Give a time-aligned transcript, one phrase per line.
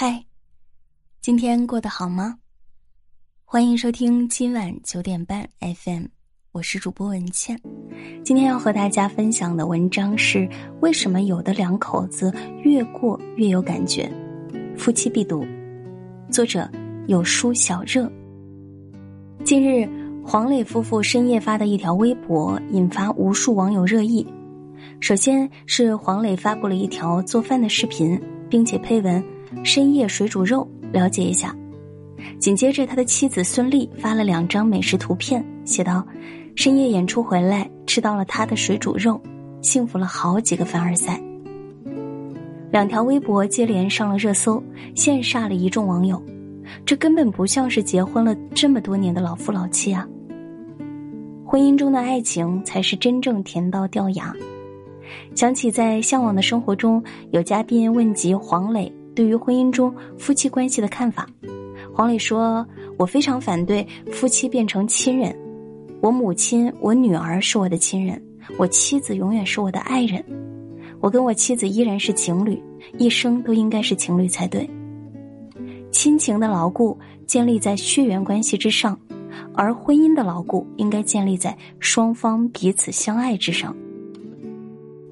[0.00, 0.24] 嗨，
[1.20, 2.38] 今天过得好吗？
[3.44, 6.04] 欢迎收听今晚九点半 FM，
[6.52, 7.60] 我是主播文倩。
[8.22, 10.48] 今天要和大家分享的文章是：
[10.82, 12.32] 为什么有的两口子
[12.62, 14.08] 越过越有感觉？
[14.76, 15.44] 夫妻必读。
[16.30, 16.70] 作者
[17.08, 18.08] 有书小热。
[19.44, 19.84] 近日，
[20.24, 24.24] 黄磊夫妇深夜发的一条微博引发无数网友热议。
[25.00, 28.16] 首先是黄磊发布了一条做饭的视频，
[28.48, 29.20] 并且配文。
[29.64, 31.54] 深夜水煮肉，了解一下。
[32.38, 36.06] 紧接着，他的妻子孙俪发了两张美食图片，写道
[36.56, 39.20] ：“深夜演出回来，吃到了他的水煮肉，
[39.62, 41.20] 幸福了好几个凡尔赛。”
[42.70, 44.62] 两条微博接连上了热搜，
[44.94, 46.22] 羡煞了一众网友。
[46.84, 50.06] 这根本不像是结婚了这么多年的老夫老妻啊！
[51.46, 54.34] 婚姻中的爱情才是真正甜到掉牙。
[55.34, 58.92] 想起在《向往的生活》中，有嘉宾问及黄磊。
[59.18, 61.26] 对于婚姻中夫妻关系的看法，
[61.92, 62.64] 黄磊说
[62.96, 65.36] ：“我非常反对夫妻变成亲人。
[66.00, 68.22] 我母亲、我女儿是我的亲人，
[68.56, 70.24] 我妻子永远是我的爱人。
[71.00, 72.62] 我跟我妻子依然是情侣，
[72.96, 74.70] 一生都应该是情侣才对。
[75.90, 78.96] 亲情的牢固建立在血缘关系之上，
[79.52, 83.74] 而婚姻的牢固应该建立在双方彼此相爱之上。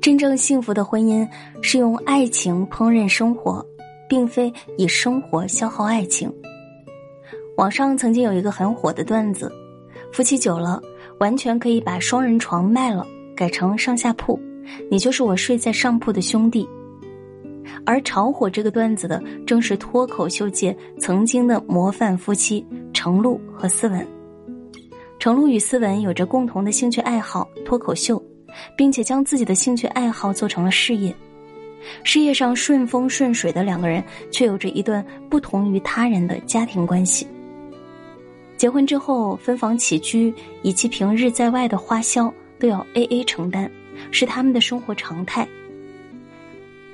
[0.00, 1.24] 真正幸福的婚姻
[1.62, 3.64] 是用爱情烹饪生活。”
[4.12, 6.30] 并非以生活消耗爱情。
[7.56, 9.50] 网上曾经有一个很火的段子：
[10.12, 10.78] 夫妻久了，
[11.18, 14.38] 完全可以把双人床卖了，改成上下铺，
[14.90, 16.68] 你就是我睡在上铺的兄弟。
[17.86, 24.06] 而炒火这个段子的，正是脱口秀界曾经的模范夫妻程璐和思文。
[25.18, 28.22] 程璐与思文有着共同的兴趣爱好脱口秀，
[28.76, 31.16] 并且将自己的兴趣爱好做成了事业。
[32.04, 37.26] 事业上顺风顺水的两个人，却有着一段不同于他人的家庭关系。
[38.56, 43.68] 结婚之后，分房起居以及平日在外的花销都要 A A 承担，
[44.10, 45.46] 是他们的生活常态。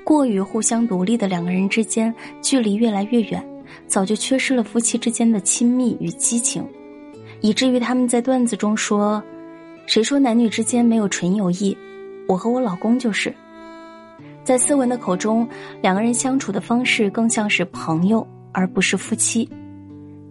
[0.03, 2.11] 过于互相独立的两个人之间，
[2.41, 3.47] 距离越来越远，
[3.85, 6.65] 早就缺失了夫妻之间的亲密与激情，
[7.41, 9.23] 以至于他们在段子中说
[9.85, 11.77] ：“谁说男女之间没有纯友谊？
[12.27, 13.31] 我和我老公就是。”
[14.49, 15.47] 在思文的口中，
[15.79, 19.47] 两个人相处的方式更像是朋友，而不是夫妻。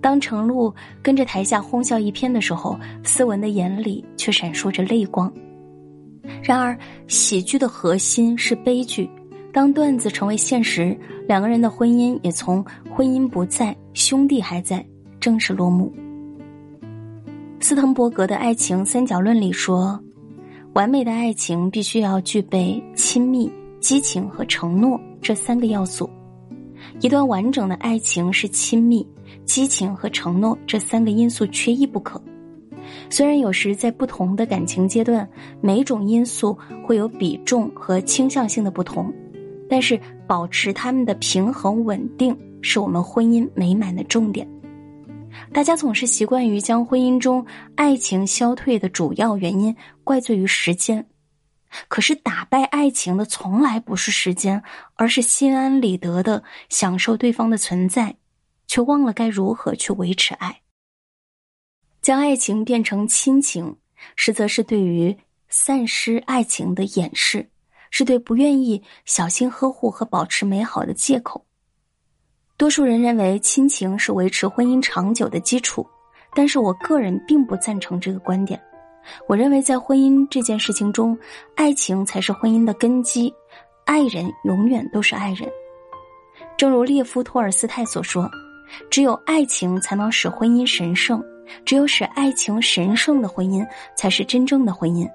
[0.00, 5.32] 当程璐跟着台下哄笑一片的时候，思文的眼里却闪烁着泪光。
[6.42, 9.08] 然而，喜剧的核心是悲剧。
[9.52, 10.98] 当段子成为现实，
[11.28, 14.84] 两个人的婚姻也从婚姻不在，兄弟还在，
[15.20, 15.94] 正式落幕。
[17.60, 19.96] 斯滕伯格的爱情三角论里说，
[20.72, 23.48] 完美的爱情必须要具备亲密。
[23.80, 26.08] 激情和承诺这三个要素，
[27.00, 29.06] 一段完整的爱情是亲密、
[29.44, 32.20] 激情和承诺这三个因素缺一不可。
[33.10, 35.28] 虽然有时在不同的感情阶段，
[35.60, 39.12] 每种因素会有比重和倾向性的不同，
[39.68, 44.48] 但是保持他们的平衡稳定是我们婚姻美满的重点。
[45.52, 47.44] 大家总是习惯于将婚姻中
[47.74, 51.04] 爱情消退的主要原因怪罪于时间。
[51.88, 54.62] 可是，打败爱情的从来不是时间，
[54.94, 58.16] 而是心安理得的享受对方的存在，
[58.66, 60.60] 却忘了该如何去维持爱。
[62.00, 63.76] 将爱情变成亲情，
[64.16, 65.16] 实则是对于
[65.48, 67.50] 丧失爱情的掩饰，
[67.90, 71.44] 是对不愿意小心呵护和保持美好的借口。
[72.56, 75.86] 多数人认为亲情是维持婚姻长久的基础，
[76.34, 78.60] 但是我个人并不赞成这个观点。
[79.26, 81.18] 我认为，在婚姻这件事情中，
[81.54, 83.32] 爱情才是婚姻的根基，
[83.84, 85.48] 爱人永远都是爱人。
[86.56, 88.28] 正如列夫·托尔斯泰所说
[88.90, 91.22] ：“只有爱情才能使婚姻神圣，
[91.64, 95.08] 只有使爱情神圣的婚姻，才是真正的婚姻。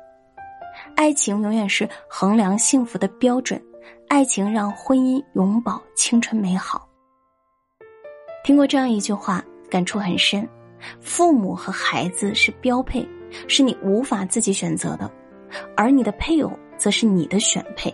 [0.95, 3.61] 爱情永远是衡量幸福的标准，
[4.07, 6.87] 爱情让婚姻永葆青春美好。”
[8.43, 10.47] 听过这样一句话，感触很深：
[10.99, 13.07] 父母和孩子是标配。
[13.47, 15.09] 是你无法自己选择的，
[15.75, 17.93] 而你的配偶则是你的选配，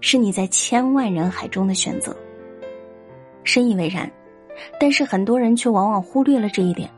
[0.00, 2.16] 是你在千万人海中的选择。
[3.44, 4.10] 深以为然，
[4.78, 6.90] 但是很多人却往往忽略了这一点。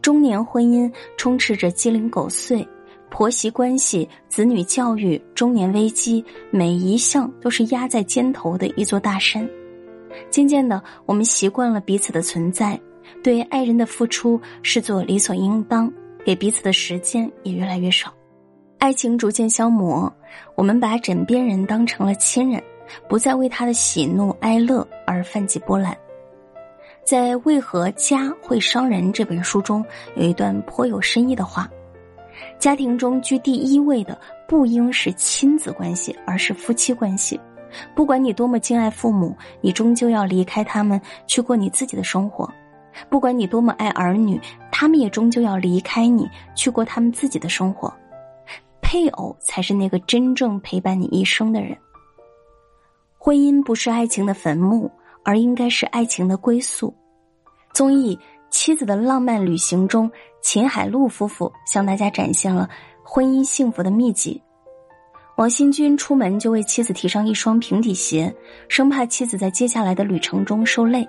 [0.00, 2.66] 中年婚姻充斥着鸡零狗碎，
[3.10, 9.48] 婆媳关系、子女教育、中年危机，每一项都是压在肩头的一座大山。
[10.30, 12.80] 渐渐的，我们习惯了彼此的存在，
[13.22, 15.92] 对爱人的付出视作理所应当。
[16.26, 18.12] 给彼此的时间也越来越少，
[18.80, 20.12] 爱情逐渐消磨，
[20.56, 22.60] 我们把枕边人当成了亲人，
[23.08, 25.96] 不再为他的喜怒哀乐而泛起波澜。
[27.04, 29.84] 在《为何家会伤人》这本书中，
[30.16, 31.70] 有一段颇有深意的话：
[32.58, 34.18] 家庭中居第一位的
[34.48, 37.38] 不应是亲子关系，而是夫妻关系。
[37.94, 42.50] 不管你多么敬爱父母，你终究要离开他们，去过你自己的生活；
[43.08, 44.40] 不管你多么爱儿女，
[44.70, 47.92] 他们也终究要离开你，去过他们自己的生活。
[48.80, 51.76] 配偶才是那个真正陪伴你一生的人。
[53.18, 54.88] 婚姻不是爱情的坟墓，
[55.24, 56.94] 而应该是爱情的归宿。
[57.72, 58.16] 综艺
[58.48, 60.08] 《妻子的浪漫旅行》中，
[60.40, 62.70] 秦海璐夫妇向大家展现了
[63.02, 64.40] 婚姻幸福的秘籍。
[65.36, 68.32] 王新军出门就为妻子提上一双平底鞋，
[68.68, 71.04] 生怕妻子在接下来的旅程中受累；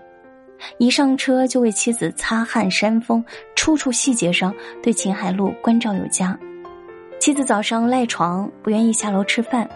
[0.77, 3.24] 一上车就为妻子擦汗扇风，
[3.56, 6.38] 处处细节上对秦海璐关照有加。
[7.19, 9.68] 妻子早上赖床不愿意下楼吃饭。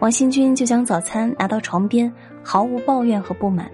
[0.00, 2.12] 王新军就将早餐拿到床边，
[2.42, 3.70] 毫无抱怨和不满。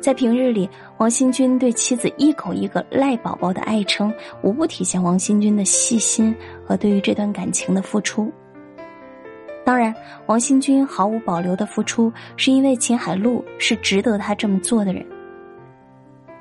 [0.00, 0.68] 在平日里，
[0.98, 4.12] 王新军对妻子一口一个“赖宝宝”的爱称，
[4.42, 6.34] 无不体现王新军的细心
[6.64, 8.32] 和对于这段感情的付出。
[9.64, 9.94] 当然，
[10.26, 15.06] 王新军毫无保留的付出，是因为秦海璐是值得他这么做的人。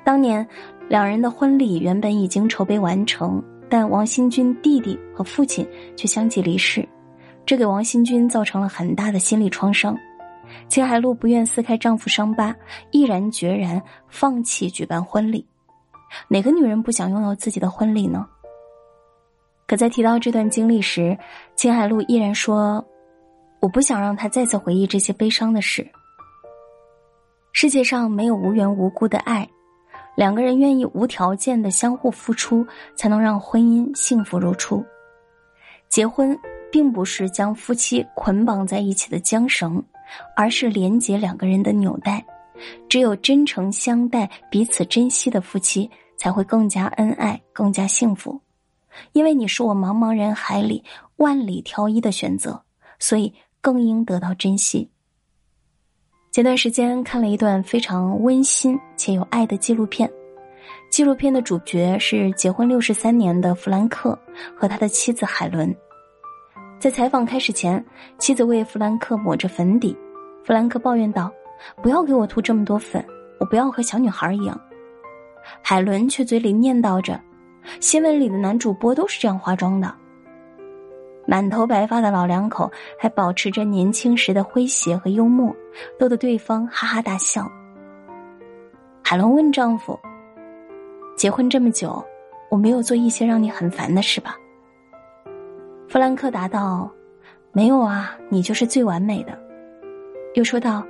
[0.04, 0.46] 当年，
[0.90, 6.88] 两人的婚礼原本已经筹备完成，但王新军弟弟和父亲却相继离世。
[7.46, 9.98] 这给王新军造成了很大的心理创伤，
[10.68, 12.56] 秦海璐不愿撕开丈夫伤疤，
[12.92, 15.46] 毅然决然放弃举办婚礼。
[16.28, 18.28] 哪个女人不想拥有自己的婚礼呢？
[19.68, 21.18] 可在提到这段经历时，
[21.56, 22.86] 秦海璐依然说
[23.62, 25.88] ：“我不想让他再次回忆这些悲伤的事。”
[27.54, 29.48] 世界上没有无缘无故的爱，
[30.22, 32.64] 两个人愿意无条件的相互付出，
[32.96, 34.86] 才能让婚姻幸福如初。
[35.90, 36.38] 结婚。
[36.72, 39.84] 并不是将夫妻捆绑在一起的缰绳，
[40.38, 42.24] 而是连接两个人的纽带。
[42.88, 48.40] 只有真诚相待、彼此珍惜的夫妻，才会更加恩爱、更加幸福。
[49.12, 50.82] 因为你是我茫茫人海里
[51.18, 52.64] 万里挑一的选择，
[53.00, 54.90] 所以更应得到珍惜。
[56.32, 60.10] 前段时间看了一段非常温馨且有爱的纪录片，
[60.90, 64.18] 纪录片的主角是结婚六十三年的弗兰克
[64.56, 65.76] 和他的妻子海伦。
[66.80, 67.86] 在采访开始前，
[68.18, 69.94] 妻子为弗兰克抹着粉底，
[70.46, 71.30] 弗兰克抱怨道
[71.84, 73.06] ：“不要给我涂这么多粉，
[73.38, 74.58] 我不要和小女孩一样。”
[75.62, 77.20] 海伦却嘴里念叨着
[77.82, 79.94] ：“新闻里的男主播都是这样化妆的。”
[81.32, 82.70] 满头白发的老两口
[83.00, 85.56] 还保持着年轻时的诙谐和幽默，
[85.98, 87.50] 逗得对方哈哈大笑。
[89.02, 89.98] 海伦问丈夫
[91.16, 92.04] ：“结婚这么久，
[92.50, 94.36] 我没有做一些让你很烦的事吧？”
[95.88, 96.92] 弗兰克答道
[97.54, 99.32] ：“没有啊，你就是最完美的。”
[100.36, 100.84] 又说道：“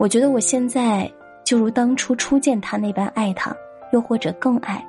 [0.00, 1.06] 我觉得我现在
[1.44, 3.54] 就如当初初见他那般爱他，
[3.92, 4.82] 又或者更爱。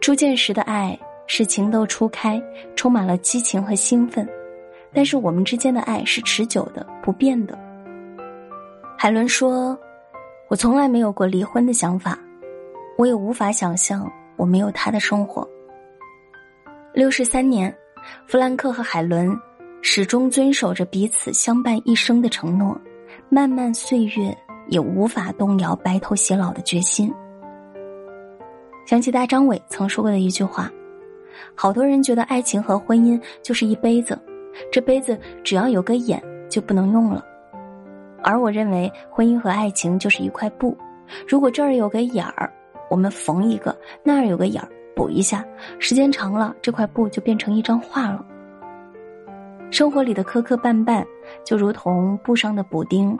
[0.00, 0.98] 初见时的爱
[1.34, 2.38] 是情窦初开，
[2.76, 4.28] 充满了激情和兴奋，
[4.92, 7.58] 但是我们之间的爱是持久的、不变的。”
[8.98, 9.74] 海伦说
[10.50, 12.18] ：“我从来没有过离婚的想法，
[12.98, 14.06] 我也无法想象
[14.36, 15.48] 我没有他的生活。
[16.92, 17.74] 六十三年。”
[18.26, 19.34] 弗兰克和海伦
[19.80, 22.76] 始终遵守着彼此相伴一生的承诺，
[23.30, 24.36] 漫漫岁月
[24.66, 27.14] 也无法动摇白头偕老的决心。
[28.84, 30.68] 想起大张伟曾说过的一句话
[31.54, 34.18] ：“好多人觉得爱情和婚姻就是一杯子，
[34.70, 37.24] 这杯子只要有个眼就不能用了。
[38.22, 40.76] 而我认为，婚姻和爱情就是一块布，
[41.26, 42.52] 如果这儿有个眼儿，
[42.88, 45.42] 我们缝一个；那儿有个眼儿。”补一下，
[45.78, 48.22] 时间长了，这块布就变成一张画了。
[49.70, 51.02] 生活里的磕磕绊绊，
[51.46, 53.16] 就如同布上的补丁，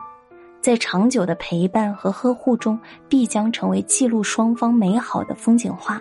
[0.60, 2.78] 在长久的陪伴和呵护中，
[3.08, 5.98] 必将成为记录双方美好的风景画。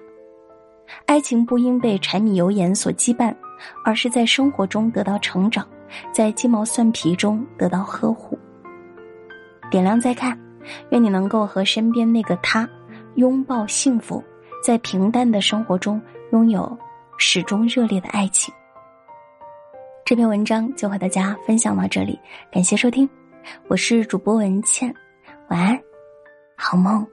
[1.06, 3.36] 爱情不应被柴米油盐所羁绊，
[3.84, 5.68] 而是在生活中得到成长，
[6.12, 8.38] 在鸡毛蒜皮中得到呵护。
[9.70, 10.38] 点亮再看，
[10.90, 12.70] 愿你能够和身边那个他
[13.16, 14.24] 拥抱幸福。
[14.64, 16.00] 在平淡的生活中
[16.32, 16.78] 拥有
[17.18, 18.54] 始终热烈的爱情。
[20.06, 22.20] 这篇文章就和大家分享到这里，
[22.52, 23.10] 感谢收听，
[23.68, 24.94] 我是主播文倩，
[25.50, 25.82] 晚安，
[26.56, 27.04] 好梦。